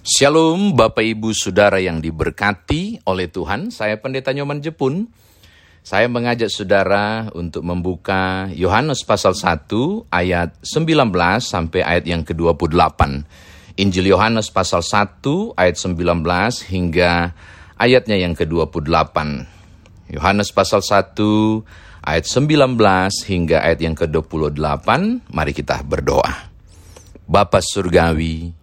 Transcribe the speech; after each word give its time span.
Shalom 0.00 0.80
Bapak 0.80 1.04
Ibu 1.04 1.36
Saudara 1.36 1.76
yang 1.76 2.00
diberkati 2.00 3.04
oleh 3.04 3.28
Tuhan, 3.28 3.68
saya 3.68 4.00
Pendeta 4.00 4.32
Nyoman 4.32 4.64
Jepun. 4.64 5.12
Saya 5.84 6.08
mengajak 6.08 6.48
saudara 6.48 7.28
untuk 7.36 7.60
membuka 7.68 8.48
Yohanes 8.56 9.04
pasal 9.04 9.36
1 9.36 9.68
ayat 10.08 10.56
19 10.64 11.04
sampai 11.44 11.84
ayat 11.84 12.08
yang 12.08 12.24
ke-28. 12.24 13.28
Injil 13.76 14.08
Yohanes 14.08 14.48
pasal 14.48 14.80
1 14.80 15.20
ayat 15.60 15.76
19 15.76 15.92
hingga 16.72 17.36
ayatnya 17.76 18.16
yang 18.16 18.32
ke-28. 18.32 19.16
Yohanes 20.16 20.48
pasal 20.48 20.80
1 20.80 21.12
ayat 22.08 22.24
19 22.24 22.48
hingga 23.28 23.56
ayat 23.60 23.84
yang 23.84 23.92
ke-28. 23.92 24.88
Mari 25.28 25.52
kita 25.52 25.84
berdoa. 25.84 26.48
Bapa 27.28 27.60
Surgawi, 27.60 28.59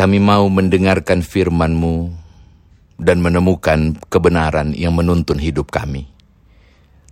kami 0.00 0.16
mau 0.16 0.48
mendengarkan 0.48 1.20
firman-Mu 1.20 2.08
dan 2.96 3.20
menemukan 3.20 4.00
kebenaran 4.08 4.72
yang 4.72 4.96
menuntun 4.96 5.36
hidup 5.36 5.68
kami. 5.68 6.08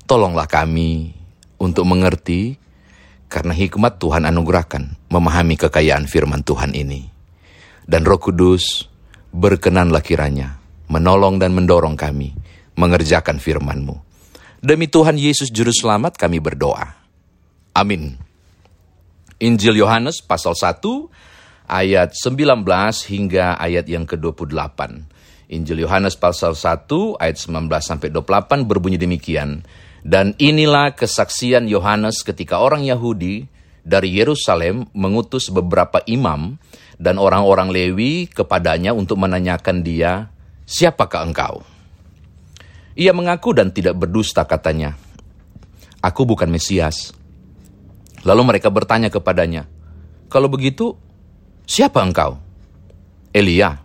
Tolonglah 0.09 0.49
kami 0.49 1.13
untuk 1.61 1.85
mengerti 1.85 2.57
karena 3.29 3.53
hikmat 3.53 4.01
Tuhan 4.01 4.25
anugerahkan 4.25 5.13
memahami 5.13 5.61
kekayaan 5.61 6.09
firman 6.09 6.41
Tuhan 6.41 6.73
ini. 6.73 7.13
Dan 7.85 8.09
Roh 8.09 8.17
Kudus 8.17 8.89
berkenanlah 9.37 10.01
kiranya 10.01 10.57
menolong 10.89 11.37
dan 11.37 11.53
mendorong 11.53 11.93
kami 11.93 12.33
mengerjakan 12.73 13.37
firman-Mu. 13.37 14.01
Demi 14.65 14.89
Tuhan 14.89 15.21
Yesus 15.21 15.53
Juru 15.53 15.77
Selamat 15.77 16.17
kami 16.17 16.41
berdoa. 16.41 16.97
Amin. 17.77 18.17
Injil 19.37 19.77
Yohanes 19.77 20.25
pasal 20.25 20.57
1 20.57 21.28
ayat 21.69 22.17
19 22.17 22.65
hingga 23.13 23.61
ayat 23.61 23.85
yang 23.87 24.09
ke-28. 24.09 24.81
Injil 25.49 25.85
Yohanes 25.85 26.17
pasal 26.17 26.57
1 26.57 26.89
ayat 27.21 27.37
19 27.37 27.69
sampai 27.81 28.09
28 28.13 28.65
berbunyi 28.65 28.97
demikian. 28.97 29.65
Dan 30.01 30.33
inilah 30.41 30.97
kesaksian 30.97 31.69
Yohanes 31.69 32.25
ketika 32.25 32.61
orang 32.65 32.85
Yahudi 32.85 33.45
dari 33.85 34.17
Yerusalem 34.17 34.89
mengutus 34.97 35.53
beberapa 35.53 36.01
imam 36.05 36.57
dan 36.97 37.17
orang-orang 37.17 37.73
Lewi 37.73 38.29
kepadanya 38.29 38.93
untuk 38.93 39.21
menanyakan 39.21 39.81
dia, 39.81 40.29
"Siapakah 40.69 41.25
engkau?" 41.25 41.65
Ia 42.99 43.15
mengaku 43.15 43.57
dan 43.57 43.73
tidak 43.73 43.97
berdusta 43.97 44.45
katanya, 44.45 44.99
"Aku 46.05 46.29
bukan 46.29 46.51
Mesias." 46.51 47.17
Lalu 48.27 48.43
mereka 48.55 48.69
bertanya 48.69 49.09
kepadanya, 49.09 49.65
"Kalau 50.29 50.51
begitu, 50.51 50.99
Siapa 51.69 52.01
engkau? 52.01 52.41
Elia. 53.29 53.77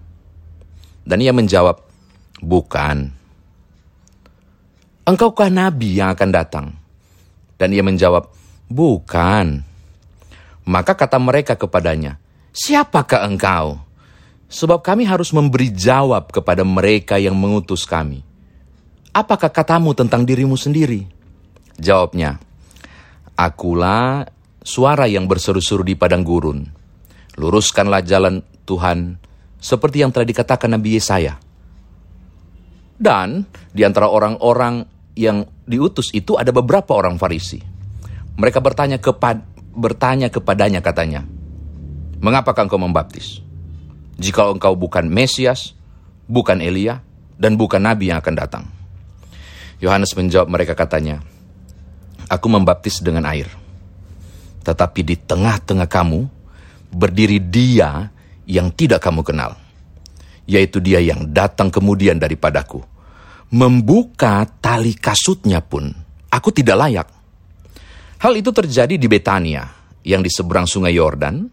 Dan 1.04 1.20
ia 1.20 1.36
menjawab, 1.36 1.84
bukan. 2.40 3.12
Engkaukah 5.04 5.52
nabi 5.52 6.00
yang 6.00 6.16
akan 6.16 6.30
datang? 6.32 6.68
Dan 7.60 7.76
ia 7.76 7.84
menjawab, 7.84 8.32
bukan. 8.72 9.68
Maka 10.64 10.96
kata 10.96 11.20
mereka 11.20 11.60
kepadanya, 11.60 12.16
siapakah 12.56 13.28
engkau? 13.28 13.84
Sebab 14.48 14.80
kami 14.80 15.04
harus 15.04 15.36
memberi 15.36 15.68
jawab 15.68 16.32
kepada 16.32 16.64
mereka 16.64 17.20
yang 17.20 17.36
mengutus 17.36 17.84
kami. 17.84 18.24
Apakah 19.12 19.52
katamu 19.52 19.92
tentang 19.92 20.24
dirimu 20.24 20.56
sendiri? 20.56 21.04
Jawabnya, 21.76 22.40
Akulah 23.36 24.24
suara 24.64 25.04
yang 25.04 25.28
berseru-seru 25.28 25.84
di 25.84 26.00
padang 26.00 26.24
gurun 26.24 26.83
Luruskanlah 27.38 28.06
jalan 28.06 28.46
Tuhan 28.64 29.18
seperti 29.58 30.04
yang 30.04 30.12
telah 30.12 30.28
dikatakan 30.28 30.70
Nabi 30.76 31.00
Yesaya. 31.00 31.40
Dan 33.00 33.48
di 33.74 33.82
antara 33.82 34.12
orang-orang 34.12 34.86
yang 35.18 35.46
diutus 35.66 36.14
itu 36.14 36.38
ada 36.38 36.54
beberapa 36.54 36.94
orang 36.94 37.18
Farisi. 37.18 37.62
Mereka 38.38 38.60
bertanya 38.62 38.98
kepad 38.98 39.42
bertanya 39.74 40.30
kepadanya 40.30 40.82
katanya, 40.86 41.26
"Mengapakah 42.22 42.70
engkau 42.70 42.78
membaptis? 42.82 43.42
Jika 44.22 44.54
engkau 44.54 44.78
bukan 44.78 45.10
Mesias, 45.10 45.74
bukan 46.30 46.62
Elia, 46.62 47.02
dan 47.38 47.58
bukan 47.58 47.82
nabi 47.82 48.14
yang 48.14 48.22
akan 48.22 48.36
datang." 48.38 48.64
Yohanes 49.82 50.14
menjawab 50.14 50.50
mereka 50.50 50.78
katanya, 50.78 51.26
"Aku 52.30 52.46
membaptis 52.48 53.02
dengan 53.02 53.26
air. 53.26 53.50
Tetapi 54.64 55.02
di 55.02 55.16
tengah-tengah 55.18 55.90
kamu 55.90 56.43
berdiri 56.94 57.42
dia 57.42 58.08
yang 58.46 58.72
tidak 58.72 59.04
kamu 59.04 59.26
kenal, 59.26 59.58
yaitu 60.46 60.80
dia 60.80 61.02
yang 61.02 61.34
datang 61.34 61.74
kemudian 61.74 62.22
daripadaku. 62.22 62.80
Membuka 63.54 64.46
tali 64.62 64.98
kasutnya 64.98 65.62
pun 65.62 65.90
aku 66.34 66.50
tidak 66.50 66.78
layak. 66.78 67.08
Hal 68.18 68.34
itu 68.40 68.50
terjadi 68.50 68.96
di 68.96 69.06
Betania, 69.06 69.68
yang 70.08 70.24
di 70.24 70.32
seberang 70.32 70.66
sungai 70.66 70.96
Yordan, 70.96 71.44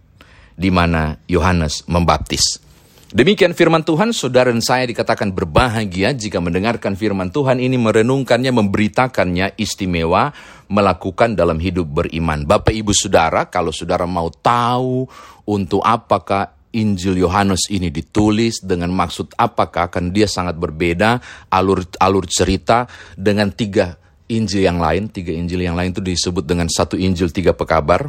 di 0.54 0.70
mana 0.70 1.12
Yohanes 1.26 1.84
membaptis. 1.90 2.69
Demikian 3.10 3.58
firman 3.58 3.82
Tuhan, 3.82 4.14
saudara 4.14 4.54
dan 4.54 4.62
saya 4.62 4.86
dikatakan 4.86 5.34
berbahagia 5.34 6.14
jika 6.14 6.38
mendengarkan 6.38 6.94
firman 6.94 7.34
Tuhan 7.34 7.58
ini, 7.58 7.74
merenungkannya, 7.74 8.54
memberitakannya 8.54 9.58
istimewa, 9.58 10.30
melakukan 10.70 11.34
dalam 11.34 11.58
hidup 11.58 11.90
beriman. 11.90 12.46
Bapak 12.46 12.70
ibu 12.70 12.94
saudara, 12.94 13.50
kalau 13.50 13.74
saudara 13.74 14.06
mau 14.06 14.30
tahu 14.30 15.10
untuk 15.42 15.82
apakah 15.82 16.54
Injil 16.70 17.18
Yohanes 17.18 17.66
ini 17.74 17.90
ditulis 17.90 18.62
dengan 18.62 18.94
maksud 18.94 19.34
apakah 19.34 19.90
akan 19.90 20.14
dia 20.14 20.30
sangat 20.30 20.54
berbeda 20.54 21.18
alur 21.50 21.82
alur 21.98 22.30
cerita 22.30 22.86
dengan 23.18 23.50
tiga 23.50 23.98
Injil 24.30 24.70
yang 24.70 24.78
lain, 24.78 25.10
tiga 25.10 25.34
Injil 25.34 25.66
yang 25.66 25.74
lain 25.74 25.90
itu 25.90 25.98
disebut 25.98 26.46
dengan 26.46 26.70
satu 26.70 26.94
Injil 26.94 27.34
tiga 27.34 27.58
pekabar 27.58 28.06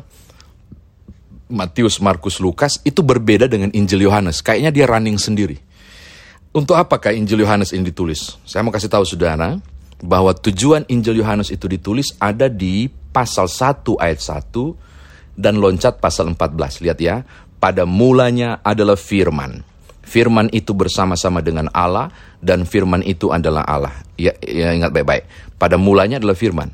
Matius, 1.52 2.00
Markus, 2.00 2.40
Lukas 2.40 2.80
itu 2.88 3.04
berbeda 3.04 3.46
dengan 3.46 3.70
Injil 3.76 4.08
Yohanes. 4.08 4.40
Kayaknya 4.40 4.72
dia 4.72 4.86
running 4.88 5.20
sendiri. 5.20 5.60
Untuk 6.52 6.76
apakah 6.76 7.16
Injil 7.16 7.48
Yohanes 7.48 7.72
ini 7.72 7.88
ditulis? 7.88 8.36
Saya 8.44 8.60
mau 8.60 8.76
kasih 8.76 8.92
tahu 8.92 9.08
saudara 9.08 9.56
bahwa 10.04 10.36
tujuan 10.36 10.84
Injil 10.92 11.24
Yohanes 11.24 11.48
itu 11.48 11.64
ditulis 11.68 12.12
ada 12.20 12.52
di 12.52 12.92
pasal 12.92 13.48
1 13.48 13.88
ayat 13.96 14.20
1 14.20 15.40
dan 15.40 15.60
loncat 15.60 16.04
pasal 16.04 16.28
14. 16.36 16.84
Lihat 16.84 17.00
ya, 17.00 17.24
pada 17.56 17.88
mulanya 17.88 18.60
adalah 18.68 19.00
firman. 19.00 19.64
Firman 20.04 20.52
itu 20.52 20.76
bersama-sama 20.76 21.40
dengan 21.40 21.72
Allah 21.72 22.12
dan 22.44 22.68
firman 22.68 23.00
itu 23.00 23.32
adalah 23.32 23.64
Allah. 23.64 23.96
Ya, 24.20 24.36
ya 24.44 24.76
ingat 24.76 24.92
baik-baik. 24.92 25.56
Pada 25.56 25.80
mulanya 25.80 26.20
adalah 26.20 26.36
firman. 26.36 26.68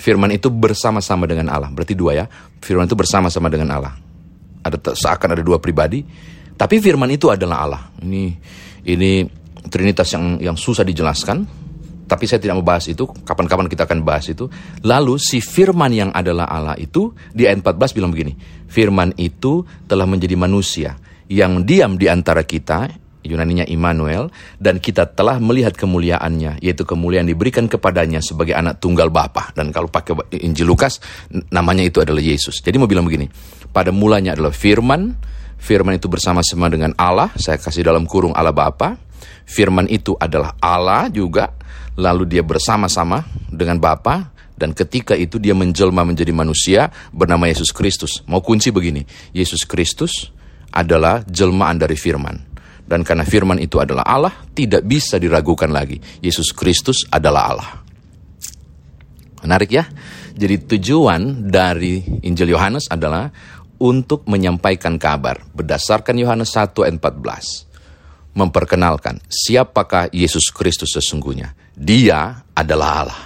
Firman 0.00 0.32
itu 0.32 0.48
bersama-sama 0.48 1.28
dengan 1.28 1.52
Allah. 1.52 1.68
Berarti 1.68 1.92
dua 1.92 2.16
ya. 2.16 2.26
Firman 2.64 2.88
itu 2.88 2.96
bersama-sama 2.96 3.52
dengan 3.52 3.68
Allah 3.76 4.09
ada 4.64 4.76
seakan 4.92 5.36
ada 5.36 5.42
dua 5.42 5.60
pribadi, 5.60 6.04
tapi 6.56 6.76
firman 6.78 7.08
itu 7.08 7.32
adalah 7.32 7.56
Allah. 7.64 7.82
Ini 8.04 8.24
ini 8.84 9.24
trinitas 9.68 10.12
yang 10.12 10.40
yang 10.40 10.56
susah 10.56 10.84
dijelaskan, 10.84 11.44
tapi 12.10 12.26
saya 12.26 12.42
tidak 12.42 12.58
mau 12.58 12.66
bahas 12.66 12.90
itu. 12.90 13.06
Kapan-kapan 13.06 13.70
kita 13.70 13.86
akan 13.86 14.02
bahas 14.02 14.26
itu. 14.26 14.50
Lalu 14.82 15.16
si 15.22 15.38
firman 15.38 15.94
yang 15.94 16.10
adalah 16.10 16.50
Allah 16.50 16.74
itu 16.74 17.14
di 17.30 17.46
ayat 17.46 17.62
14 17.62 17.96
bilang 17.96 18.10
begini, 18.10 18.34
firman 18.66 19.14
itu 19.14 19.62
telah 19.86 20.10
menjadi 20.10 20.34
manusia 20.34 20.98
yang 21.30 21.62
diam 21.62 21.94
di 21.94 22.10
antara 22.10 22.42
kita, 22.42 22.90
Yunaninya 23.22 23.62
Immanuel, 23.70 24.34
dan 24.58 24.82
kita 24.82 25.06
telah 25.14 25.38
melihat 25.38 25.78
kemuliaannya, 25.78 26.58
yaitu 26.58 26.82
kemuliaan 26.82 27.30
diberikan 27.30 27.70
kepadanya 27.70 28.18
sebagai 28.18 28.58
anak 28.58 28.82
tunggal 28.82 29.12
Bapa. 29.14 29.54
Dan 29.54 29.70
kalau 29.70 29.86
pakai 29.86 30.42
Injil 30.42 30.66
Lukas, 30.66 30.98
namanya 31.54 31.86
itu 31.86 32.02
adalah 32.02 32.18
Yesus. 32.18 32.58
Jadi 32.58 32.82
mau 32.82 32.90
bilang 32.90 33.06
begini, 33.06 33.30
pada 33.70 33.94
mulanya 33.94 34.34
adalah 34.34 34.54
firman, 34.54 35.14
firman 35.58 35.96
itu 35.98 36.06
bersama-sama 36.10 36.66
dengan 36.70 36.94
Allah, 36.98 37.30
saya 37.38 37.56
kasih 37.56 37.86
dalam 37.86 38.06
kurung 38.06 38.34
Allah 38.34 38.54
Bapa. 38.54 38.98
Firman 39.46 39.90
itu 39.90 40.14
adalah 40.14 40.54
Allah 40.62 41.10
juga, 41.10 41.50
lalu 41.98 42.26
dia 42.26 42.42
bersama-sama 42.46 43.26
dengan 43.50 43.82
Bapa 43.82 44.30
dan 44.60 44.76
ketika 44.76 45.16
itu 45.16 45.40
dia 45.40 45.56
menjelma 45.56 46.04
menjadi 46.04 46.36
manusia 46.36 46.92
bernama 47.16 47.48
Yesus 47.48 47.72
Kristus. 47.72 48.20
Mau 48.28 48.44
kunci 48.44 48.68
begini, 48.68 49.08
Yesus 49.32 49.64
Kristus 49.64 50.28
adalah 50.68 51.24
jelmaan 51.24 51.80
dari 51.80 51.96
firman. 51.96 52.36
Dan 52.84 53.00
karena 53.00 53.24
firman 53.24 53.56
itu 53.56 53.80
adalah 53.80 54.04
Allah, 54.04 54.34
tidak 54.52 54.84
bisa 54.84 55.16
diragukan 55.16 55.72
lagi. 55.72 55.96
Yesus 56.20 56.52
Kristus 56.52 57.08
adalah 57.08 57.42
Allah. 57.48 57.70
Menarik 59.40 59.70
ya? 59.72 59.88
Jadi 60.36 60.76
tujuan 60.76 61.48
dari 61.48 62.04
Injil 62.20 62.52
Yohanes 62.52 62.92
adalah 62.92 63.32
untuk 63.80 64.28
menyampaikan 64.28 65.00
kabar 65.00 65.40
berdasarkan 65.56 66.20
Yohanes 66.20 66.52
1 66.52 66.76
ayat 66.84 66.94
14. 67.00 68.36
Memperkenalkan 68.36 69.18
siapakah 69.26 70.12
Yesus 70.12 70.52
Kristus 70.54 70.94
sesungguhnya. 70.94 71.56
Dia 71.74 72.44
adalah 72.54 72.90
Allah 73.02 73.22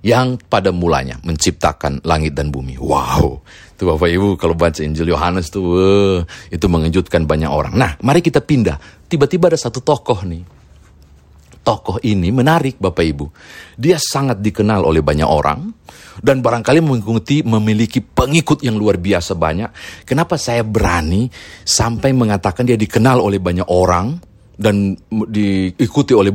yang 0.00 0.38
pada 0.38 0.70
mulanya 0.70 1.18
menciptakan 1.26 2.00
langit 2.06 2.32
dan 2.32 2.54
bumi. 2.54 2.78
Wow, 2.78 3.42
Tuh 3.78 3.94
Bapak 3.94 4.10
Ibu 4.10 4.34
kalau 4.34 4.58
baca 4.58 4.82
Injil 4.82 5.14
Yohanes 5.14 5.54
tuh 5.54 5.66
uh, 5.78 6.18
itu 6.50 6.66
mengejutkan 6.66 7.30
banyak 7.30 7.46
orang. 7.46 7.78
Nah, 7.78 7.94
mari 8.02 8.18
kita 8.18 8.42
pindah. 8.42 9.06
Tiba-tiba 9.06 9.50
ada 9.50 9.58
satu 9.58 9.78
tokoh 9.78 10.26
nih. 10.26 10.57
Tokoh 11.68 12.00
ini 12.00 12.32
menarik 12.32 12.80
Bapak 12.80 13.04
Ibu. 13.04 13.26
Dia 13.76 14.00
sangat 14.00 14.40
dikenal 14.40 14.88
oleh 14.88 15.04
banyak 15.04 15.28
orang 15.28 15.68
dan 16.24 16.40
barangkali 16.40 16.80
mengikuti 16.80 17.44
memiliki 17.44 18.00
pengikut 18.00 18.64
yang 18.64 18.80
luar 18.80 18.96
biasa 18.96 19.36
banyak. 19.36 19.68
Kenapa 20.08 20.40
saya 20.40 20.64
berani 20.64 21.28
sampai 21.68 22.16
mengatakan 22.16 22.64
dia 22.64 22.80
dikenal 22.80 23.20
oleh 23.20 23.36
banyak 23.36 23.68
orang 23.68 24.16
dan 24.56 24.96
diikuti 25.28 26.16
oleh 26.16 26.32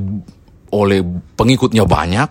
oleh 0.70 1.02
pengikutnya 1.34 1.82
banyak 1.82 2.30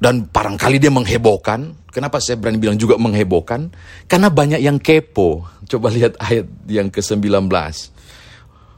dan 0.00 0.24
barangkali 0.24 0.80
dia 0.80 0.88
menghebohkan 0.88 1.84
Kenapa 1.94 2.18
saya 2.18 2.34
berani 2.34 2.58
bilang 2.58 2.74
juga 2.74 2.98
menghebohkan? 2.98 3.70
Karena 4.10 4.26
banyak 4.26 4.58
yang 4.58 4.82
kepo. 4.82 5.46
Coba 5.70 5.94
lihat 5.94 6.18
ayat 6.18 6.50
yang 6.66 6.90
ke-19. 6.90 7.46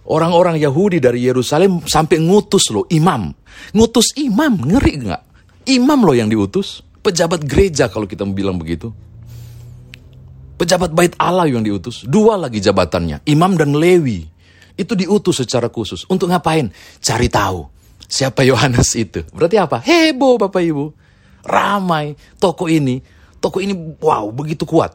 Orang-orang 0.07 0.55
Yahudi 0.63 1.03
dari 1.03 1.27
Yerusalem 1.27 1.83
sampai 1.83 2.23
ngutus 2.23 2.71
loh 2.71 2.87
imam. 2.95 3.35
Ngutus 3.75 4.15
imam, 4.15 4.55
ngeri 4.55 4.93
nggak? 5.03 5.23
Imam 5.67 5.99
loh 6.07 6.15
yang 6.15 6.31
diutus. 6.31 6.87
Pejabat 7.03 7.43
gereja 7.43 7.91
kalau 7.91 8.07
kita 8.07 8.23
bilang 8.27 8.59
begitu. 8.59 8.95
Pejabat 10.57 10.95
bait 10.95 11.15
Allah 11.19 11.51
yang 11.51 11.63
diutus. 11.63 12.07
Dua 12.07 12.39
lagi 12.39 12.63
jabatannya, 12.63 13.27
imam 13.27 13.59
dan 13.59 13.75
Lewi. 13.75 14.27
Itu 14.79 14.95
diutus 14.95 15.43
secara 15.43 15.67
khusus. 15.73 16.07
Untuk 16.07 16.31
ngapain? 16.31 16.71
Cari 17.03 17.27
tahu. 17.27 17.67
Siapa 18.07 18.47
Yohanes 18.47 18.95
itu? 18.95 19.27
Berarti 19.35 19.59
apa? 19.59 19.83
Heboh 19.83 20.39
Bapak 20.39 20.63
Ibu 20.63 20.85
ramai 21.47 22.15
toko 22.39 22.71
ini. 22.71 23.03
Toko 23.43 23.63
ini 23.63 23.75
wow 24.03 24.27
begitu 24.35 24.67
kuat, 24.67 24.95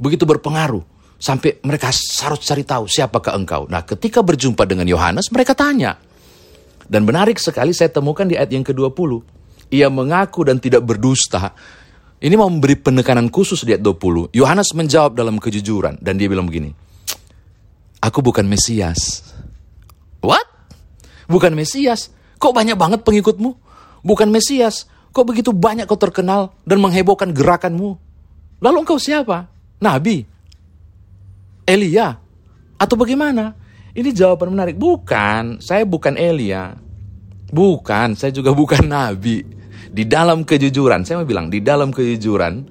begitu 0.00 0.24
berpengaruh. 0.24 0.80
Sampai 1.20 1.60
mereka 1.60 1.92
harus 1.92 2.40
cari 2.40 2.64
tahu 2.64 2.88
siapakah 2.88 3.36
engkau. 3.36 3.68
Nah 3.68 3.84
ketika 3.84 4.24
berjumpa 4.24 4.64
dengan 4.64 4.88
Yohanes 4.88 5.28
mereka 5.28 5.52
tanya. 5.52 6.00
Dan 6.88 7.04
menarik 7.04 7.36
sekali 7.36 7.76
saya 7.76 7.92
temukan 7.92 8.24
di 8.24 8.40
ayat 8.40 8.50
yang 8.50 8.64
ke-20. 8.64 9.20
Ia 9.70 9.92
mengaku 9.92 10.48
dan 10.48 10.56
tidak 10.58 10.82
berdusta. 10.82 11.52
Ini 12.18 12.34
mau 12.34 12.48
memberi 12.48 12.74
penekanan 12.74 13.28
khusus 13.28 13.62
di 13.62 13.76
ayat 13.76 13.84
20. 13.84 14.32
Yohanes 14.34 14.72
menjawab 14.74 15.14
dalam 15.14 15.36
kejujuran. 15.36 16.00
Dan 16.00 16.16
dia 16.16 16.26
bilang 16.26 16.48
begini. 16.48 16.72
Aku 18.00 18.24
bukan 18.24 18.48
Mesias. 18.48 19.22
What? 20.24 20.48
Bukan 21.28 21.52
Mesias? 21.52 22.08
Kok 22.40 22.56
banyak 22.56 22.74
banget 22.74 23.04
pengikutmu? 23.04 23.50
Bukan 24.00 24.32
Mesias. 24.32 24.88
Kok 25.12 25.28
begitu 25.28 25.52
banyak 25.52 25.84
kau 25.84 26.00
terkenal 26.00 26.56
dan 26.64 26.80
menghebohkan 26.80 27.30
gerakanmu? 27.36 28.00
Lalu 28.64 28.76
engkau 28.82 28.96
siapa? 28.96 29.46
Nabi? 29.78 30.24
Elia? 31.70 32.18
Atau 32.74 32.98
bagaimana? 32.98 33.54
Ini 33.94 34.10
jawaban 34.10 34.50
menarik. 34.50 34.74
Bukan, 34.74 35.62
saya 35.62 35.86
bukan 35.86 36.18
Elia. 36.18 36.74
Bukan, 37.50 38.18
saya 38.18 38.34
juga 38.34 38.50
bukan 38.50 38.86
Nabi. 38.86 39.42
Di 39.90 40.06
dalam 40.06 40.42
kejujuran, 40.46 41.02
saya 41.06 41.22
mau 41.22 41.26
bilang, 41.26 41.50
di 41.50 41.62
dalam 41.62 41.90
kejujuran 41.90 42.66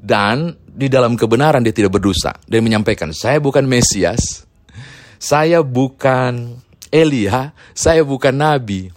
dan 0.00 0.52
di 0.68 0.86
dalam 0.86 1.16
kebenaran 1.16 1.64
dia 1.64 1.72
tidak 1.72 1.96
berdosa. 1.96 2.36
Dia 2.44 2.60
menyampaikan, 2.60 3.12
saya 3.16 3.40
bukan 3.40 3.64
Mesias, 3.64 4.44
saya 5.16 5.64
bukan 5.64 6.60
Elia, 6.92 7.56
saya 7.72 8.04
bukan 8.04 8.36
Nabi. 8.36 8.92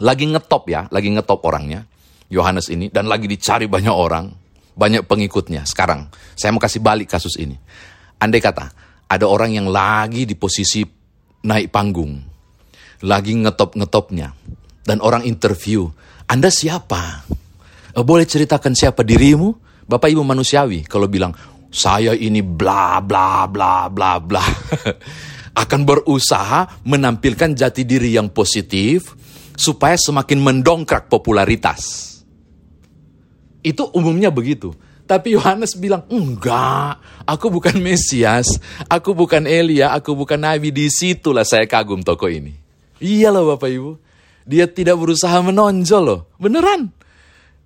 Lagi 0.00 0.24
ngetop 0.24 0.64
ya, 0.72 0.88
lagi 0.88 1.12
ngetop 1.12 1.44
orangnya. 1.44 1.84
Yohanes 2.30 2.70
ini 2.72 2.88
dan 2.88 3.10
lagi 3.10 3.28
dicari 3.28 3.68
banyak 3.68 3.92
orang, 3.92 4.32
banyak 4.72 5.04
pengikutnya. 5.04 5.68
Sekarang 5.68 6.08
saya 6.32 6.54
mau 6.54 6.62
kasih 6.62 6.80
balik 6.80 7.12
kasus 7.12 7.36
ini. 7.36 7.58
Andai 8.20 8.40
kata 8.44 8.66
ada 9.10 9.26
orang 9.26 9.56
yang 9.56 9.66
lagi 9.72 10.28
di 10.28 10.36
posisi 10.36 10.84
naik 11.40 11.72
panggung, 11.72 12.20
lagi 13.08 13.32
ngetop-ngetopnya, 13.34 14.28
dan 14.84 15.00
orang 15.00 15.24
interview, 15.24 15.88
Anda 16.28 16.52
siapa? 16.52 17.26
Eh, 17.96 18.04
boleh 18.04 18.28
ceritakan 18.28 18.76
siapa 18.76 19.00
dirimu? 19.02 19.68
Bapak 19.90 20.06
Ibu 20.06 20.22
manusiawi 20.22 20.86
kalau 20.86 21.10
bilang, 21.10 21.34
saya 21.72 22.14
ini 22.14 22.44
bla 22.44 23.02
bla 23.02 23.48
bla 23.50 23.90
bla 23.90 24.22
bla. 24.22 24.44
akan 25.60 25.80
berusaha 25.82 26.86
menampilkan 26.86 27.58
jati 27.58 27.82
diri 27.82 28.14
yang 28.14 28.30
positif 28.30 29.18
supaya 29.58 29.98
semakin 29.98 30.38
mendongkrak 30.38 31.10
popularitas. 31.10 32.08
Itu 33.60 33.92
umumnya 33.92 34.32
begitu. 34.32 34.72
Tapi 35.10 35.34
Yohanes 35.34 35.74
bilang, 35.74 36.06
enggak, 36.06 37.26
aku 37.26 37.50
bukan 37.50 37.82
Mesias, 37.82 38.46
aku 38.86 39.10
bukan 39.10 39.42
Elia, 39.42 39.90
aku 39.90 40.14
bukan 40.14 40.38
Nabi. 40.38 40.70
Di 40.70 40.86
situlah 40.86 41.42
saya 41.42 41.66
kagum 41.66 42.06
toko 42.06 42.30
ini. 42.30 42.54
Iya 43.02 43.34
loh 43.34 43.50
Bapak 43.50 43.66
Ibu, 43.66 43.90
dia 44.46 44.70
tidak 44.70 45.02
berusaha 45.02 45.34
menonjol 45.42 46.02
loh, 46.06 46.20
beneran. 46.38 46.94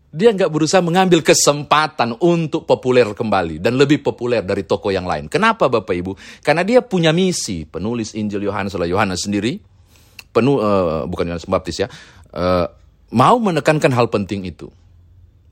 Dia 0.08 0.32
nggak 0.32 0.48
berusaha 0.48 0.80
mengambil 0.80 1.20
kesempatan 1.20 2.16
untuk 2.22 2.64
populer 2.64 3.12
kembali 3.12 3.60
dan 3.60 3.76
lebih 3.76 4.00
populer 4.00 4.40
dari 4.40 4.64
toko 4.64 4.88
yang 4.88 5.04
lain. 5.04 5.28
Kenapa 5.28 5.68
Bapak 5.68 5.92
Ibu? 5.92 6.40
Karena 6.40 6.64
dia 6.64 6.80
punya 6.80 7.12
misi. 7.12 7.68
Penulis 7.68 8.16
Injil 8.16 8.48
Yohanes 8.48 8.72
oleh 8.78 8.88
Yohanes 8.88 9.26
sendiri, 9.26 9.60
penuh 10.32 10.64
uh, 10.64 11.04
bukan 11.04 11.28
Yohanes 11.28 11.50
Baptis 11.50 11.82
ya, 11.82 11.92
uh, 12.32 12.72
mau 13.12 13.36
menekankan 13.36 13.92
hal 13.92 14.08
penting 14.08 14.48
itu 14.48 14.72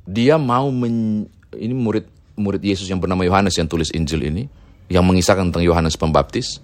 dia 0.06 0.34
mau 0.38 0.70
men, 0.70 1.26
ini 1.56 1.74
murid 1.76 2.06
murid 2.36 2.62
Yesus 2.64 2.88
yang 2.88 3.00
bernama 3.00 3.24
Yohanes 3.26 3.56
yang 3.56 3.68
tulis 3.68 3.92
Injil 3.92 4.24
ini 4.24 4.44
yang 4.88 5.04
mengisahkan 5.04 5.52
tentang 5.52 5.64
Yohanes 5.64 5.96
Pembaptis. 5.96 6.60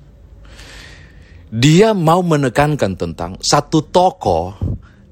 Dia 1.49 1.97
mau 1.97 2.21
menekankan 2.21 2.93
tentang 2.93 3.41
satu 3.41 3.89
tokoh 3.89 4.53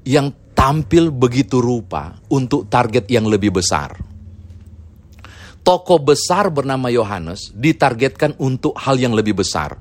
yang 0.05 0.53
tampil 0.53 1.09
begitu 1.09 1.57
rupa 1.57 2.17
untuk 2.29 2.69
target 2.69 3.09
yang 3.09 3.25
lebih 3.25 3.57
besar. 3.57 3.97
Tokoh 5.65 5.99
besar 5.99 6.53
bernama 6.53 6.87
Yohanes 6.93 7.51
ditargetkan 7.51 8.37
untuk 8.39 8.77
hal 8.77 9.01
yang 9.01 9.17
lebih 9.17 9.35
besar. 9.35 9.75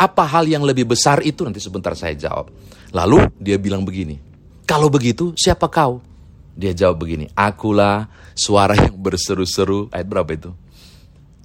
Apa 0.00 0.24
hal 0.24 0.48
yang 0.48 0.64
lebih 0.64 0.88
besar 0.88 1.20
itu 1.20 1.44
nanti 1.44 1.60
sebentar 1.60 1.92
saya 1.92 2.16
jawab. 2.16 2.48
Lalu 2.96 3.28
dia 3.36 3.60
bilang 3.60 3.84
begini, 3.84 4.16
kalau 4.64 4.88
begitu 4.88 5.36
siapa 5.36 5.68
kau? 5.68 6.00
Dia 6.60 6.76
jawab 6.76 7.00
begini, 7.00 7.24
akulah 7.32 8.12
suara 8.36 8.76
yang 8.76 8.92
berseru-seru. 9.00 9.88
Ayat 9.88 10.04
berapa 10.04 10.28
itu? 10.28 10.52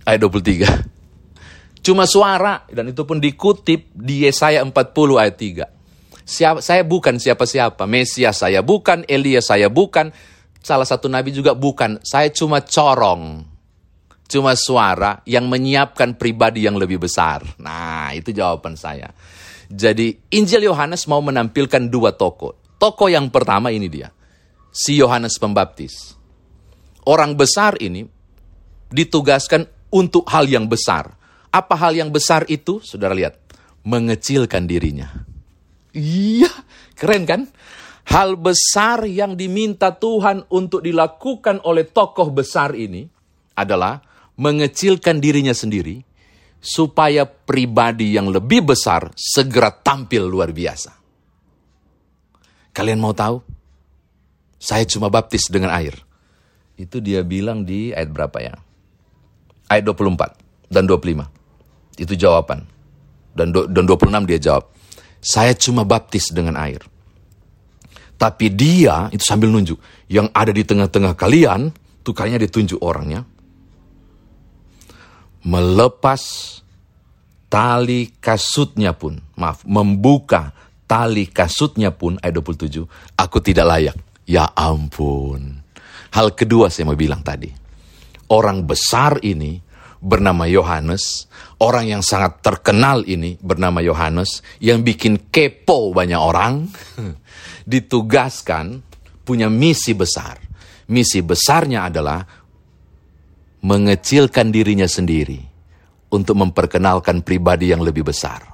Ayat 0.04 0.28
23. 0.28 1.80
Cuma 1.80 2.04
suara, 2.04 2.68
dan 2.68 2.92
itu 2.92 3.08
pun 3.08 3.24
dikutip 3.24 3.96
di 3.96 4.28
Yesaya 4.28 4.60
40 4.60 4.76
ayat 5.16 5.36
3. 5.40 6.28
Siapa, 6.28 6.60
saya 6.60 6.84
bukan 6.84 7.16
siapa-siapa, 7.16 7.88
Mesias 7.88 8.44
saya 8.44 8.60
bukan, 8.60 9.08
Elia 9.08 9.40
saya 9.40 9.72
bukan, 9.72 10.12
salah 10.60 10.84
satu 10.84 11.08
nabi 11.08 11.32
juga 11.32 11.56
bukan. 11.56 12.04
Saya 12.04 12.28
cuma 12.36 12.60
corong, 12.66 13.46
cuma 14.28 14.52
suara 14.60 15.24
yang 15.24 15.48
menyiapkan 15.48 16.20
pribadi 16.20 16.68
yang 16.68 16.76
lebih 16.76 17.00
besar. 17.00 17.40
Nah, 17.64 18.12
itu 18.12 18.36
jawaban 18.36 18.76
saya. 18.76 19.16
Jadi 19.72 20.36
Injil 20.36 20.68
Yohanes 20.68 21.08
mau 21.08 21.24
menampilkan 21.24 21.88
dua 21.88 22.12
toko. 22.20 22.60
Toko 22.76 23.08
yang 23.08 23.32
pertama 23.32 23.72
ini 23.72 23.88
dia 23.88 24.12
si 24.76 25.00
Yohanes 25.00 25.40
Pembaptis. 25.40 26.20
Orang 27.08 27.40
besar 27.40 27.80
ini 27.80 28.04
ditugaskan 28.92 29.72
untuk 29.96 30.28
hal 30.28 30.52
yang 30.52 30.68
besar. 30.68 31.16
Apa 31.56 31.80
hal 31.80 31.96
yang 31.96 32.12
besar 32.12 32.44
itu? 32.52 32.84
Saudara 32.84 33.16
lihat, 33.16 33.40
mengecilkan 33.88 34.68
dirinya. 34.68 35.24
Iya, 35.96 36.52
keren 37.00 37.24
kan? 37.24 37.42
Hal 38.12 38.36
besar 38.36 39.08
yang 39.08 39.40
diminta 39.40 39.96
Tuhan 39.96 40.52
untuk 40.52 40.84
dilakukan 40.84 41.64
oleh 41.64 41.88
tokoh 41.88 42.30
besar 42.36 42.76
ini 42.76 43.08
adalah 43.56 44.04
mengecilkan 44.36 45.24
dirinya 45.24 45.56
sendiri 45.56 46.04
supaya 46.60 47.24
pribadi 47.24 48.14
yang 48.14 48.28
lebih 48.30 48.76
besar 48.76 49.16
segera 49.16 49.72
tampil 49.72 50.28
luar 50.28 50.52
biasa. 50.52 50.92
Kalian 52.76 53.00
mau 53.00 53.16
tahu? 53.16 53.55
Saya 54.60 54.84
cuma 54.88 55.12
baptis 55.12 55.48
dengan 55.52 55.72
air. 55.76 55.96
Itu 56.76 57.00
dia 57.00 57.24
bilang 57.24 57.64
di 57.64 57.96
ayat 57.96 58.10
berapa 58.12 58.38
ya? 58.44 58.56
Ayat 59.72 59.84
24 59.88 60.72
dan 60.72 60.84
25. 60.88 62.02
Itu 62.02 62.14
jawaban. 62.20 62.68
Dan, 63.36 63.52
do, 63.52 63.68
dan 63.68 63.84
26 63.88 64.30
dia 64.30 64.40
jawab. 64.40 64.72
Saya 65.20 65.56
cuma 65.56 65.84
baptis 65.88 66.32
dengan 66.32 66.56
air. 66.60 66.84
Tapi 68.16 68.48
dia, 68.48 69.12
itu 69.12 69.24
sambil 69.24 69.52
nunjuk. 69.52 69.76
Yang 70.08 70.28
ada 70.32 70.52
di 70.56 70.64
tengah-tengah 70.64 71.14
kalian, 71.20 71.72
tuh 72.00 72.16
kayaknya 72.16 72.48
ditunjuk 72.48 72.80
orangnya. 72.80 73.28
Melepas 75.44 76.22
tali 77.52 78.16
kasutnya 78.24 78.96
pun, 78.96 79.20
maaf, 79.36 79.68
membuka 79.68 80.56
tali 80.88 81.28
kasutnya 81.28 81.92
pun, 81.92 82.16
ayat 82.24 82.40
27, 82.40 82.88
aku 83.20 83.38
tidak 83.44 83.68
layak. 83.68 83.98
Ya 84.26 84.50
ampun. 84.58 85.62
Hal 86.14 86.34
kedua 86.34 86.74
saya 86.74 86.90
mau 86.90 86.98
bilang 86.98 87.22
tadi. 87.22 87.50
Orang 88.34 88.66
besar 88.66 89.22
ini 89.22 89.62
bernama 90.02 90.50
Yohanes, 90.50 91.30
orang 91.62 91.90
yang 91.90 92.02
sangat 92.02 92.42
terkenal 92.42 93.06
ini 93.06 93.38
bernama 93.38 93.82
Yohanes, 93.86 94.42
yang 94.62 94.82
bikin 94.82 95.30
kepo 95.30 95.94
banyak 95.94 96.18
orang, 96.18 96.66
ditugaskan 97.72 98.82
punya 99.26 99.50
misi 99.50 99.94
besar. 99.98 100.42
Misi 100.86 101.26
besarnya 101.26 101.90
adalah 101.90 102.22
mengecilkan 103.66 104.54
dirinya 104.54 104.86
sendiri 104.86 105.42
untuk 106.14 106.38
memperkenalkan 106.38 107.26
pribadi 107.26 107.74
yang 107.74 107.82
lebih 107.82 108.06
besar. 108.06 108.46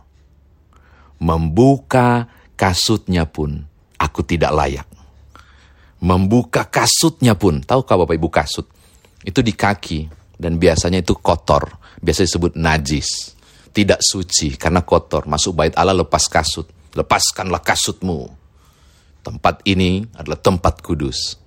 Membuka 1.19 2.31
kasutnya 2.55 3.27
pun 3.27 3.59
aku 3.99 4.23
tidak 4.23 4.55
layak. 4.55 4.87
Membuka 6.01 6.65
kasutnya 6.65 7.37
pun, 7.37 7.61
tahukah 7.61 7.93
Bapak 7.93 8.17
Ibu 8.17 8.29
kasut? 8.33 8.65
Itu 9.21 9.45
di 9.45 9.53
kaki 9.53 10.09
dan 10.41 10.57
biasanya 10.57 11.05
itu 11.05 11.13
kotor, 11.13 11.77
biasanya 12.01 12.27
disebut 12.33 12.53
najis. 12.57 13.37
Tidak 13.69 14.01
suci 14.01 14.57
karena 14.57 14.81
kotor, 14.81 15.29
masuk 15.29 15.53
bait 15.53 15.77
Allah 15.77 15.93
lepas 15.93 16.25
kasut. 16.25 16.65
Lepaskanlah 16.97 17.61
kasutmu. 17.61 18.27
Tempat 19.21 19.61
ini 19.69 20.01
adalah 20.17 20.41
tempat 20.41 20.81
kudus. 20.81 21.37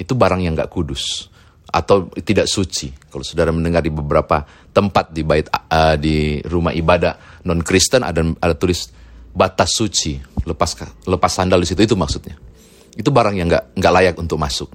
Itu 0.00 0.16
barang 0.16 0.40
yang 0.40 0.56
gak 0.56 0.72
kudus 0.72 1.28
atau 1.70 2.10
tidak 2.18 2.50
suci. 2.50 2.90
Kalau 2.90 3.22
saudara 3.22 3.54
mendengar 3.54 3.80
di 3.80 3.94
beberapa 3.94 4.42
tempat 4.74 5.14
di 5.14 5.22
bait 5.22 5.46
uh, 5.46 5.94
di 5.94 6.42
rumah 6.42 6.74
ibadah 6.74 7.44
non 7.46 7.62
Kristen 7.62 8.02
ada 8.02 8.26
ada 8.42 8.54
tulis 8.58 8.90
batas 9.30 9.78
suci, 9.78 10.18
lepas 10.42 10.74
lepas 11.06 11.30
sandal 11.30 11.62
di 11.62 11.68
situ 11.70 11.86
itu 11.86 11.94
maksudnya. 11.94 12.49
Itu 12.96 13.14
barang 13.14 13.36
yang 13.38 13.46
nggak 13.46 13.78
nggak 13.78 13.92
layak 13.92 14.16
untuk 14.18 14.38
masuk. 14.40 14.70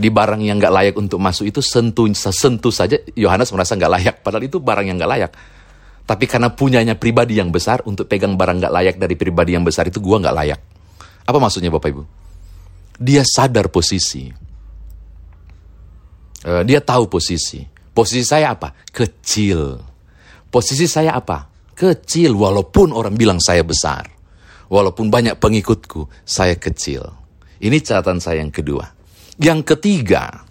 Di 0.00 0.08
barang 0.08 0.40
yang 0.40 0.56
nggak 0.56 0.72
layak 0.72 0.94
untuk 0.96 1.20
masuk 1.20 1.50
itu 1.50 1.60
sentuh 1.60 2.08
sentuh 2.14 2.72
saja 2.72 2.96
Yohanes 3.12 3.52
merasa 3.52 3.76
nggak 3.76 3.92
layak, 3.92 4.16
padahal 4.24 4.48
itu 4.48 4.56
barang 4.56 4.86
yang 4.88 4.96
nggak 4.96 5.12
layak. 5.12 5.32
Tapi 6.08 6.24
karena 6.26 6.50
punyanya 6.50 6.98
pribadi 6.98 7.38
yang 7.38 7.52
besar 7.54 7.86
untuk 7.86 8.10
pegang 8.10 8.34
barang 8.34 8.58
nggak 8.64 8.74
layak 8.74 8.96
dari 8.98 9.14
pribadi 9.14 9.54
yang 9.54 9.62
besar 9.62 9.86
itu 9.86 10.02
gua 10.02 10.18
nggak 10.18 10.36
layak. 10.36 10.60
Apa 11.28 11.38
maksudnya 11.38 11.70
Bapak 11.70 11.92
Ibu? 11.92 12.02
Dia 12.98 13.22
sadar 13.22 13.70
posisi. 13.70 14.26
Uh, 16.40 16.64
dia 16.64 16.80
tahu 16.80 17.06
posisi. 17.06 17.62
Posisi 17.92 18.24
saya 18.24 18.56
apa? 18.56 18.72
Kecil. 18.88 19.76
Posisi 20.48 20.88
saya 20.88 21.14
apa? 21.14 21.46
Kecil 21.76 22.34
walaupun 22.34 22.90
orang 22.96 23.14
bilang 23.14 23.38
saya 23.38 23.62
besar. 23.62 24.08
Walaupun 24.70 25.10
banyak 25.10 25.36
pengikutku, 25.36 26.08
saya 26.22 26.54
kecil. 26.54 27.19
Ini 27.60 27.76
catatan 27.84 28.18
saya 28.18 28.40
yang 28.40 28.52
kedua. 28.52 28.88
Yang 29.36 29.76
ketiga, 29.76 30.48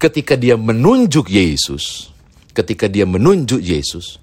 ketika 0.00 0.34
dia 0.36 0.56
menunjuk 0.56 1.28
Yesus, 1.28 2.08
ketika 2.56 2.88
dia 2.88 3.04
menunjuk 3.04 3.60
Yesus, 3.60 4.16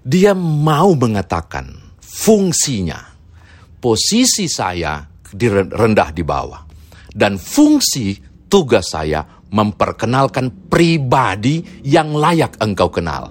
dia 0.00 0.32
mau 0.34 0.94
mengatakan 0.94 1.74
fungsinya. 1.98 3.12
Posisi 3.82 4.48
saya 4.48 5.04
rendah 5.52 6.10
di 6.14 6.24
bawah. 6.24 6.64
Dan 7.14 7.36
fungsi 7.36 8.16
tugas 8.48 8.90
saya 8.96 9.20
memperkenalkan 9.52 10.66
pribadi 10.72 11.62
yang 11.84 12.16
layak 12.16 12.56
engkau 12.58 12.88
kenal. 12.88 13.30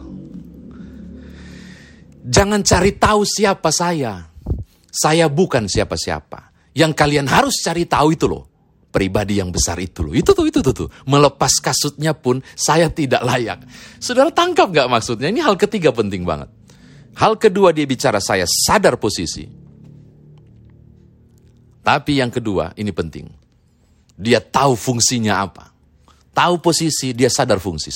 Jangan 2.24 2.62
cari 2.64 2.96
tahu 2.96 3.26
siapa 3.28 3.74
saya. 3.74 4.24
Saya 4.94 5.28
bukan 5.28 5.66
siapa-siapa. 5.66 6.53
Yang 6.74 6.92
kalian 6.98 7.30
harus 7.30 7.62
cari 7.62 7.86
tahu 7.86 8.18
itu 8.18 8.26
loh. 8.26 8.50
Pribadi 8.94 9.42
yang 9.42 9.50
besar 9.50 9.82
itu 9.82 10.06
loh. 10.06 10.14
Itu 10.14 10.38
tuh, 10.38 10.46
itu 10.46 10.62
tuh, 10.62 10.74
tuh. 10.74 10.90
Melepas 11.10 11.58
kasutnya 11.62 12.14
pun 12.14 12.42
saya 12.54 12.90
tidak 12.90 13.26
layak. 13.26 13.66
Saudara 13.98 14.30
tangkap 14.30 14.70
gak 14.70 14.90
maksudnya? 14.90 15.30
Ini 15.34 15.42
hal 15.42 15.58
ketiga 15.58 15.90
penting 15.90 16.26
banget. 16.26 16.50
Hal 17.18 17.38
kedua 17.38 17.74
dia 17.74 17.86
bicara 17.86 18.18
saya 18.18 18.46
sadar 18.46 18.98
posisi. 18.98 19.46
Tapi 21.84 22.12
yang 22.22 22.30
kedua 22.30 22.74
ini 22.78 22.90
penting. 22.94 23.30
Dia 24.14 24.42
tahu 24.42 24.78
fungsinya 24.78 25.42
apa. 25.42 25.74
Tahu 26.34 26.62
posisi, 26.62 27.14
dia 27.14 27.30
sadar 27.30 27.62
fungsi. 27.62 27.94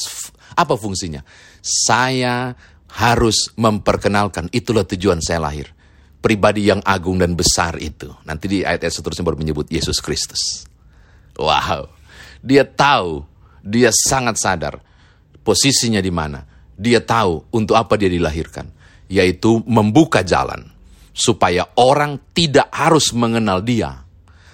Apa 0.54 0.78
fungsinya? 0.78 1.22
Saya 1.62 2.54
harus 2.94 3.54
memperkenalkan 3.58 4.50
itulah 4.54 4.86
tujuan 4.86 5.22
saya 5.22 5.42
lahir. 5.42 5.77
Pribadi 6.18 6.68
yang 6.68 6.82
agung 6.82 7.22
dan 7.22 7.38
besar 7.38 7.78
itu. 7.78 8.10
Nanti 8.26 8.50
di 8.50 8.58
ayat-ayat 8.66 8.94
seterusnya 8.94 9.24
baru 9.24 9.38
menyebut 9.38 9.70
Yesus 9.70 10.02
Kristus. 10.02 10.66
Wow. 11.38 11.94
Dia 12.42 12.66
tahu, 12.66 13.22
dia 13.62 13.94
sangat 13.94 14.42
sadar 14.42 14.82
posisinya 15.48 16.04
di 16.04 16.12
mana. 16.12 16.44
Dia 16.78 17.02
tahu 17.02 17.48
untuk 17.56 17.80
apa 17.80 17.96
dia 17.96 18.12
dilahirkan, 18.12 18.68
yaitu 19.10 19.64
membuka 19.66 20.22
jalan 20.22 20.68
supaya 21.16 21.66
orang 21.80 22.22
tidak 22.36 22.70
harus 22.70 23.10
mengenal 23.16 23.66
dia, 23.66 24.06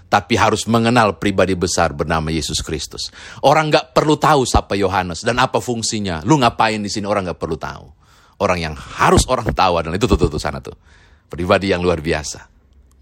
tapi 0.08 0.39
harus 0.39 0.63
mengenal 0.70 1.20
pribadi 1.20 1.58
besar 1.58 1.91
bernama 1.91 2.32
Yesus 2.32 2.63
Kristus. 2.63 3.12
Orang 3.43 3.74
nggak 3.74 3.91
perlu 3.91 4.15
tahu 4.15 4.48
siapa 4.48 4.77
Yohanes 4.79 5.25
dan 5.27 5.41
apa 5.41 5.60
fungsinya. 5.60 6.24
Lu 6.24 6.39
ngapain 6.39 6.79
di 6.79 6.88
sini 6.88 7.10
orang 7.10 7.27
nggak 7.27 7.41
perlu 7.41 7.60
tahu. 7.60 7.86
Orang 8.39 8.60
yang 8.62 8.75
harus 8.77 9.27
orang 9.27 9.51
tahu 9.51 9.84
adalah 9.84 10.00
itu 10.00 10.08
tuh, 10.08 10.15
tuh, 10.15 10.29
tuh 10.32 10.41
sana 10.41 10.63
tuh. 10.63 10.75
Pribadi 11.29 11.73
yang 11.73 11.81
luar 11.81 11.99
biasa. 11.99 12.49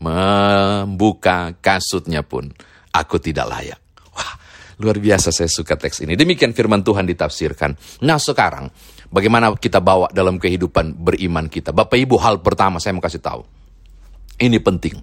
Membuka 0.02 1.54
kasutnya 1.62 2.26
pun 2.26 2.50
aku 2.90 3.22
tidak 3.22 3.46
layak. 3.48 3.82
Wah, 4.12 4.34
luar 4.82 4.98
biasa 4.98 5.30
saya 5.30 5.48
suka 5.48 5.78
teks 5.78 6.02
ini. 6.02 6.18
Demikian 6.18 6.52
firman 6.58 6.82
Tuhan 6.82 7.06
ditafsirkan. 7.06 8.02
Nah 8.02 8.18
sekarang, 8.18 8.72
bagaimana 9.14 9.54
kita 9.54 9.78
bawa 9.78 10.10
dalam 10.10 10.42
kehidupan 10.42 10.98
beriman 10.98 11.48
kita? 11.48 11.70
Bapak 11.70 11.96
Ibu, 11.96 12.18
hal 12.18 12.42
pertama 12.42 12.82
saya 12.82 12.98
mau 12.98 13.04
kasih 13.04 13.22
tahu. 13.22 13.42
Ini 14.42 14.58
penting. 14.58 14.98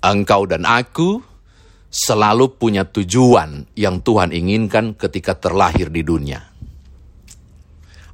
Engkau 0.00 0.46
dan 0.46 0.64
aku 0.64 1.20
selalu 1.90 2.54
punya 2.54 2.86
tujuan 2.86 3.66
yang 3.74 3.98
Tuhan 4.00 4.30
inginkan 4.30 4.94
ketika 4.94 5.34
terlahir 5.34 5.90
di 5.90 6.06
dunia. 6.06 6.38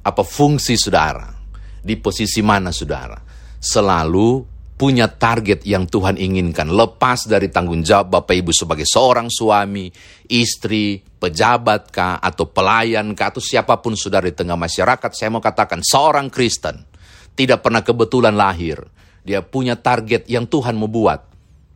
Apa 0.01 0.23
fungsi 0.25 0.73
saudara? 0.73 1.29
Di 1.77 1.95
posisi 2.01 2.41
mana 2.41 2.73
saudara? 2.73 3.26
Selalu 3.57 4.57
punya 4.77 5.09
target 5.09 5.65
yang 5.65 5.89
Tuhan 5.89 6.21
inginkan. 6.21 6.69
Lepas 6.69 7.25
dari 7.25 7.49
tanggung 7.49 7.81
jawab 7.81 8.21
Bapak 8.21 8.37
Ibu 8.37 8.53
sebagai 8.53 8.85
seorang 8.85 9.25
suami, 9.27 9.89
istri, 10.29 11.01
pejabat 11.01 11.89
kah, 11.89 12.21
atau 12.21 12.45
pelayan 12.45 13.17
kah, 13.17 13.33
atau 13.33 13.41
siapa 13.41 13.81
pun 13.81 13.97
saudara 13.97 14.29
di 14.29 14.37
tengah 14.37 14.53
masyarakat, 14.53 15.09
saya 15.17 15.33
mau 15.33 15.41
katakan 15.41 15.81
seorang 15.81 16.29
Kristen 16.29 16.85
tidak 17.33 17.65
pernah 17.65 17.81
kebetulan 17.81 18.37
lahir. 18.37 18.81
Dia 19.25 19.45
punya 19.45 19.77
target 19.77 20.29
yang 20.29 20.49
Tuhan 20.49 20.77
mau 20.77 20.87
buat. 20.87 21.19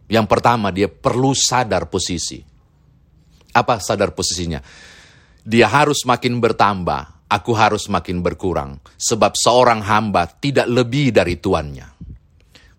Yang 0.07 0.25
pertama, 0.29 0.73
dia 0.73 0.87
perlu 0.87 1.37
sadar 1.37 1.89
posisi. 1.89 2.41
Apa 3.51 3.77
sadar 3.77 4.15
posisinya? 4.15 4.61
Dia 5.41 5.67
harus 5.67 6.05
makin 6.07 6.41
bertambah 6.41 7.20
aku 7.31 7.55
harus 7.55 7.87
makin 7.87 8.19
berkurang, 8.19 8.75
sebab 8.99 9.31
seorang 9.39 9.79
hamba 9.87 10.27
tidak 10.27 10.67
lebih 10.67 11.15
dari 11.15 11.39
tuannya. 11.39 11.87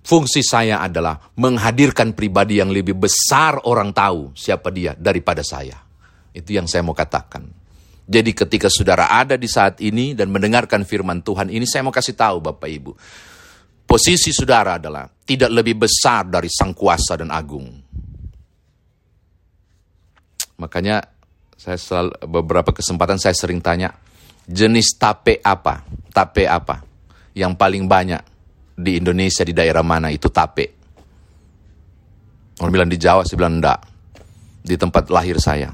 Fungsi 0.02 0.44
saya 0.44 0.84
adalah 0.84 1.32
menghadirkan 1.40 2.12
pribadi 2.12 2.60
yang 2.60 2.68
lebih 2.68 2.98
besar 2.98 3.64
orang 3.64 3.96
tahu 3.96 4.36
siapa 4.36 4.68
dia 4.68 4.92
daripada 4.92 5.40
saya. 5.40 5.80
Itu 6.36 6.52
yang 6.52 6.68
saya 6.68 6.84
mau 6.84 6.92
katakan. 6.92 7.48
Jadi 8.02 8.34
ketika 8.34 8.66
saudara 8.66 9.08
ada 9.08 9.38
di 9.38 9.46
saat 9.46 9.78
ini 9.78 10.12
dan 10.12 10.28
mendengarkan 10.28 10.82
firman 10.82 11.22
Tuhan 11.22 11.48
ini, 11.48 11.64
saya 11.64 11.86
mau 11.86 11.94
kasih 11.94 12.18
tahu 12.18 12.42
Bapak 12.42 12.68
Ibu. 12.68 12.92
Posisi 13.86 14.34
saudara 14.34 14.76
adalah 14.76 15.06
tidak 15.22 15.54
lebih 15.54 15.86
besar 15.86 16.26
dari 16.26 16.50
sang 16.50 16.74
kuasa 16.74 17.16
dan 17.16 17.30
agung. 17.30 17.70
Makanya 20.58 20.98
saya 21.54 21.78
selalu, 21.78 22.10
beberapa 22.26 22.74
kesempatan 22.74 23.22
saya 23.22 23.38
sering 23.38 23.62
tanya, 23.62 23.94
jenis 24.46 24.98
tape 24.98 25.38
apa? 25.42 25.86
Tape 26.10 26.44
apa? 26.46 26.82
Yang 27.32 27.52
paling 27.56 27.84
banyak 27.88 28.22
di 28.76 28.98
Indonesia 28.98 29.46
di 29.46 29.54
daerah 29.54 29.84
mana 29.86 30.10
itu 30.10 30.28
tape? 30.28 30.66
Orang 32.60 32.72
bilang 32.72 32.90
di 32.90 32.98
Jawa, 33.00 33.24
saya 33.24 33.38
bilang 33.38 33.58
enggak. 33.58 33.80
Di 34.62 34.78
tempat 34.78 35.10
lahir 35.10 35.38
saya. 35.42 35.72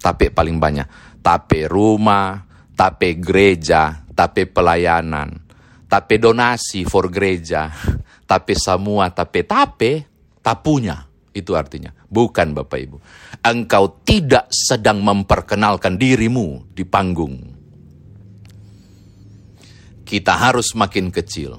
Tape 0.00 0.32
paling 0.32 0.56
banyak. 0.56 1.20
Tape 1.20 1.68
rumah, 1.68 2.40
tape 2.76 3.16
gereja, 3.20 4.04
tape 4.12 4.48
pelayanan, 4.48 5.32
tape 5.88 6.20
donasi 6.20 6.84
for 6.84 7.08
gereja, 7.08 7.72
tape 8.30 8.52
semua, 8.56 9.08
tape 9.12 9.44
tape, 9.48 9.92
tapunya. 10.44 11.08
Itu 11.34 11.58
artinya. 11.58 11.90
Bukan 11.90 12.54
Bapak 12.54 12.78
Ibu. 12.78 12.96
Engkau 13.42 14.00
tidak 14.06 14.46
sedang 14.54 15.02
memperkenalkan 15.02 15.98
dirimu 15.98 16.70
di 16.70 16.86
panggung 16.86 17.53
kita 20.04 20.36
harus 20.36 20.76
makin 20.76 21.08
kecil 21.10 21.58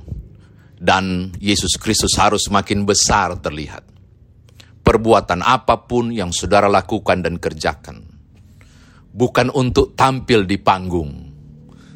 dan 0.77 1.33
Yesus 1.41 1.81
Kristus 1.81 2.13
harus 2.15 2.47
makin 2.53 2.85
besar 2.85 3.35
terlihat. 3.41 3.83
Perbuatan 4.85 5.41
apa 5.41 5.89
pun 5.89 6.13
yang 6.13 6.29
saudara 6.29 6.69
lakukan 6.69 7.25
dan 7.25 7.41
kerjakan 7.41 8.15
bukan 9.15 9.47
untuk 9.55 9.95
tampil 9.95 10.43
di 10.43 10.59
panggung, 10.59 11.31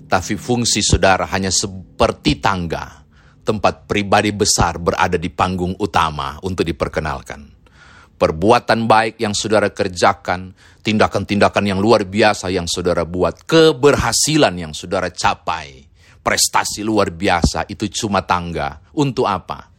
Tapi 0.09 0.41
fungsi 0.41 0.81
saudara 0.81 1.29
hanya 1.29 1.53
seperti 1.53 2.41
tangga, 2.41 3.05
tempat 3.45 3.85
pribadi 3.85 4.33
besar 4.33 4.81
berada 4.81 5.21
di 5.21 5.29
panggung 5.29 5.77
utama 5.77 6.33
untuk 6.41 6.65
diperkenalkan. 6.65 7.45
Perbuatan 8.17 8.89
baik 8.89 9.21
yang 9.21 9.37
saudara 9.37 9.69
kerjakan, 9.69 10.57
tindakan-tindakan 10.81 11.61
yang 11.61 11.77
luar 11.77 12.09
biasa 12.09 12.49
yang 12.49 12.65
saudara 12.65 13.05
buat, 13.05 13.45
keberhasilan 13.45 14.57
yang 14.57 14.73
saudara 14.73 15.13
capai, 15.13 15.88
prestasi 16.29 16.85
luar 16.85 17.09
biasa 17.09 17.65
itu 17.73 17.89
cuma 17.89 18.21
tangga. 18.21 18.85
Untuk 18.93 19.25
apa? 19.25 19.69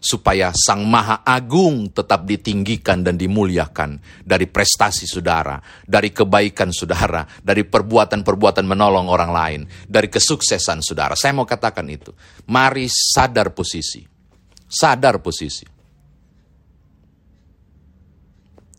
supaya 0.00 0.48
Sang 0.56 0.88
Maha 0.88 1.20
Agung 1.20 1.92
tetap 1.92 2.24
ditinggikan 2.24 3.04
dan 3.04 3.20
dimuliakan 3.20 4.00
dari 4.24 4.48
prestasi 4.48 5.04
saudara, 5.04 5.60
dari 5.84 6.08
kebaikan 6.08 6.72
saudara, 6.72 7.28
dari 7.44 7.68
perbuatan-perbuatan 7.68 8.64
menolong 8.64 9.12
orang 9.12 9.30
lain, 9.30 9.60
dari 9.84 10.08
kesuksesan 10.08 10.80
saudara. 10.80 11.12
Saya 11.12 11.36
mau 11.36 11.44
katakan 11.44 11.84
itu. 11.92 12.16
Mari 12.48 12.88
sadar 12.88 13.52
posisi. 13.52 14.00
Sadar 14.64 15.20
posisi. 15.20 15.68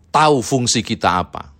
Tahu 0.09 0.37
fungsi 0.41 0.81
kita 0.81 1.21
apa. 1.21 1.53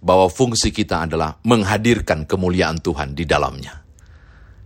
Bahwa 0.00 0.28
fungsi 0.28 0.68
kita 0.68 1.08
adalah 1.08 1.32
menghadirkan 1.48 2.28
kemuliaan 2.28 2.80
Tuhan 2.80 3.16
di 3.16 3.24
dalamnya. 3.24 3.79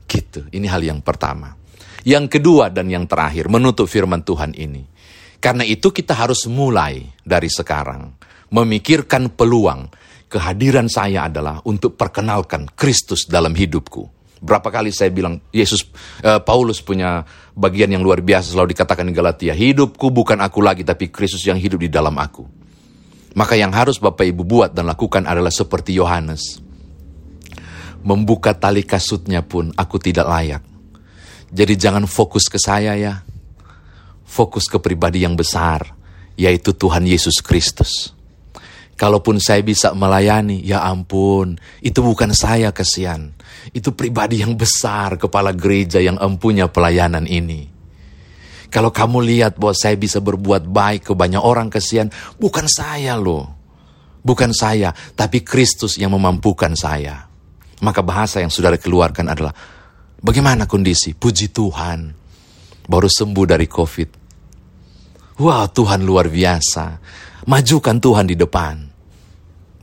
Gitu, 0.05 0.47
ini 0.53 0.69
hal 0.69 0.85
yang 0.85 1.01
pertama. 1.01 1.57
Yang 2.05 2.39
kedua 2.39 2.69
dan 2.69 2.93
yang 2.93 3.09
terakhir, 3.09 3.49
menutup 3.49 3.89
firman 3.89 4.21
Tuhan 4.21 4.53
ini. 4.53 4.85
Karena 5.41 5.65
itu 5.65 5.93
kita 5.93 6.17
harus 6.17 6.49
mulai 6.49 7.05
dari 7.21 7.53
sekarang. 7.53 8.17
Memikirkan 8.53 9.33
peluang. 9.33 9.89
Kehadiran 10.29 10.89
saya 10.89 11.29
adalah 11.29 11.61
untuk 11.69 12.01
perkenalkan 12.01 12.67
Kristus 12.73 13.29
dalam 13.29 13.53
hidupku. 13.53 14.09
Berapa 14.41 14.69
kali 14.73 14.93
saya 14.93 15.09
bilang, 15.13 15.41
Yesus, 15.53 15.85
uh, 16.25 16.41
Paulus 16.41 16.81
punya 16.81 17.25
bagian 17.57 17.93
yang 17.93 18.01
luar 18.01 18.21
biasa 18.25 18.53
selalu 18.53 18.73
dikatakan 18.77 19.09
di 19.09 19.15
Galatia. 19.15 19.53
Hidupku 19.53 20.09
bukan 20.13 20.41
aku 20.41 20.65
lagi, 20.65 20.81
tapi 20.85 21.13
Kristus 21.13 21.45
yang 21.45 21.61
hidup 21.61 21.81
di 21.81 21.93
dalam 21.93 22.17
aku. 22.17 22.45
Maka 23.37 23.55
yang 23.57 23.73
harus 23.73 24.01
Bapak 24.01 24.25
Ibu 24.25 24.43
buat 24.49 24.71
dan 24.73 24.89
lakukan 24.89 25.29
adalah 25.29 25.53
seperti 25.53 25.97
Yohanes. 25.97 26.64
Membuka 28.05 28.53
tali 28.53 28.85
kasutnya 28.85 29.41
pun 29.41 29.73
aku 29.75 29.97
tidak 29.97 30.29
layak 30.29 30.63
jadi 31.55 31.79
jangan 31.79 32.11
fokus 32.11 32.51
ke 32.51 32.59
saya 32.59 32.99
ya. 32.99 33.23
Fokus 34.27 34.67
ke 34.67 34.83
pribadi 34.83 35.23
yang 35.23 35.39
besar, 35.39 35.95
yaitu 36.35 36.75
Tuhan 36.75 37.07
Yesus 37.07 37.39
Kristus. 37.39 38.11
Kalaupun 38.99 39.39
saya 39.39 39.63
bisa 39.63 39.95
melayani, 39.95 40.59
ya 40.67 40.83
ampun, 40.83 41.55
itu 41.79 42.03
bukan 42.03 42.35
saya 42.35 42.75
kesian. 42.75 43.31
Itu 43.71 43.95
pribadi 43.95 44.43
yang 44.43 44.59
besar, 44.59 45.15
kepala 45.15 45.55
gereja 45.55 46.03
yang 46.03 46.19
empunya 46.19 46.67
pelayanan 46.67 47.31
ini. 47.31 47.71
Kalau 48.67 48.91
kamu 48.91 49.23
lihat 49.23 49.55
bahwa 49.55 49.79
saya 49.79 49.95
bisa 49.95 50.19
berbuat 50.19 50.67
baik 50.67 51.11
ke 51.11 51.13
banyak 51.15 51.43
orang 51.43 51.71
kesian, 51.71 52.11
bukan 52.43 52.67
saya 52.67 53.15
loh. 53.15 53.47
Bukan 54.27 54.51
saya, 54.51 54.91
tapi 55.15 55.47
Kristus 55.47 55.95
yang 56.03 56.11
memampukan 56.11 56.75
saya. 56.75 57.34
Maka 57.85 58.01
bahasa 58.01 58.41
yang 58.41 58.49
sudah 58.49 58.73
dikeluarkan 58.73 59.29
adalah, 59.29 59.53
Bagaimana 60.25 60.65
kondisi? 60.65 61.13
Puji 61.13 61.53
Tuhan. 61.53 62.09
Baru 62.89 63.13
sembuh 63.13 63.45
dari 63.45 63.69
COVID. 63.69 64.09
Wah, 65.45 65.61
wow, 65.61 65.69
Tuhan 65.69 66.01
luar 66.01 66.33
biasa. 66.33 66.97
Majukan 67.45 68.01
Tuhan 68.01 68.25
di 68.25 68.33
depan. 68.33 68.94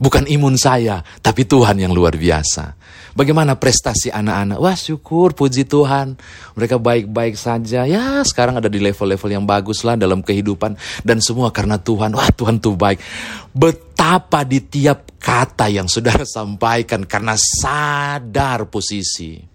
Bukan 0.02 0.26
imun 0.26 0.58
saya, 0.58 0.98
tapi 1.22 1.46
Tuhan 1.46 1.78
yang 1.78 1.94
luar 1.94 2.18
biasa. 2.18 2.74
Bagaimana 3.14 3.54
prestasi 3.54 4.10
anak-anak? 4.10 4.58
Wah 4.58 4.74
syukur, 4.74 5.30
puji 5.30 5.62
Tuhan. 5.62 6.18
Mereka 6.58 6.82
baik-baik 6.82 7.38
saja. 7.38 7.86
Ya 7.86 8.18
sekarang 8.26 8.58
ada 8.58 8.66
di 8.66 8.82
level-level 8.82 9.30
yang 9.30 9.46
bagus 9.46 9.86
lah 9.86 9.94
dalam 9.94 10.26
kehidupan. 10.26 10.74
Dan 11.06 11.22
semua 11.22 11.54
karena 11.54 11.78
Tuhan. 11.78 12.18
Wah 12.18 12.34
Tuhan 12.34 12.58
tuh 12.58 12.74
baik. 12.74 12.98
Betapa 13.54 14.42
di 14.42 14.58
tiap 14.64 15.14
kata 15.22 15.70
yang 15.70 15.86
saudara 15.86 16.26
sampaikan 16.26 17.06
karena 17.06 17.38
sadar 17.38 18.66
posisi 18.66 19.51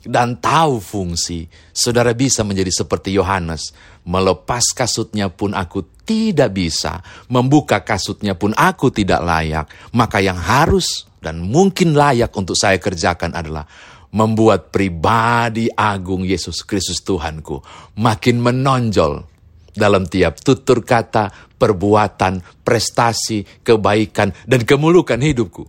dan 0.00 0.40
tahu 0.40 0.80
fungsi, 0.80 1.44
saudara 1.76 2.16
bisa 2.16 2.40
menjadi 2.40 2.72
seperti 2.72 3.12
Yohanes. 3.12 3.76
Melepas 4.08 4.72
kasutnya 4.72 5.28
pun 5.28 5.52
aku 5.52 5.84
tidak 6.08 6.56
bisa, 6.56 7.04
membuka 7.28 7.84
kasutnya 7.84 8.32
pun 8.32 8.56
aku 8.56 8.88
tidak 8.88 9.20
layak. 9.20 9.68
Maka 9.92 10.24
yang 10.24 10.40
harus 10.40 11.04
dan 11.20 11.44
mungkin 11.44 11.92
layak 11.92 12.32
untuk 12.32 12.56
saya 12.56 12.80
kerjakan 12.80 13.36
adalah 13.36 13.68
membuat 14.10 14.72
pribadi 14.72 15.68
agung 15.70 16.24
Yesus 16.24 16.64
Kristus 16.64 17.04
Tuhanku 17.04 17.62
makin 18.00 18.42
menonjol 18.42 19.22
dalam 19.70 20.08
tiap 20.08 20.42
tutur 20.42 20.82
kata, 20.82 21.54
perbuatan, 21.54 22.64
prestasi, 22.66 23.62
kebaikan, 23.62 24.34
dan 24.48 24.66
kemulukan 24.66 25.20
hidupku. 25.20 25.62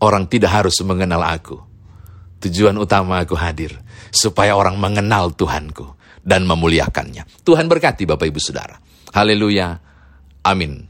Orang 0.00 0.30
tidak 0.30 0.62
harus 0.62 0.78
mengenal 0.86 1.26
aku 1.26 1.69
Tujuan 2.40 2.74
utama 2.80 3.22
aku 3.22 3.38
hadir, 3.38 3.78
supaya 4.10 4.58
orang 4.58 4.74
mengenal 4.80 5.30
Tuhanku 5.30 5.94
dan 6.20 6.44
memuliakannya. 6.44 7.46
Tuhan 7.46 7.70
berkati 7.70 8.04
Bapak 8.04 8.26
Ibu 8.26 8.40
Saudara. 8.42 8.76
Haleluya. 9.14 9.78
Amin. 10.42 10.89